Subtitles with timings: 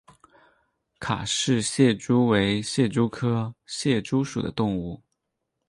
[0.99, 4.99] 卡氏蟹蛛为蟹蛛科蟹蛛属的动物。